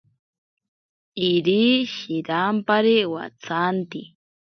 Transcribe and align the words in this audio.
Iri 1.31 1.63
shirampari 1.93 2.97
watsanti. 3.13 4.01